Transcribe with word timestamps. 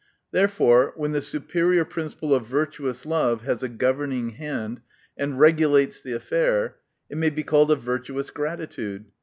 Therefore, 0.31 0.93
when 0.95 1.11
the 1.11 1.21
superior 1.21 1.85
principle 1.85 2.33
of 2.33 2.47
virtuous 2.47 3.05
love 3.05 3.43
has 3.43 3.61
a 3.61 3.69
gov 3.69 3.97
erning 3.97 4.33
hand, 4.33 4.81
and 5.15 5.39
regulates 5.39 6.01
the 6.01 6.13
affair, 6.13 6.77
it 7.07 7.19
may 7.19 7.29
be 7.29 7.43
called 7.43 7.69
a 7.69 7.75
virtuous 7.75 8.31
gratitude. 8.31 9.05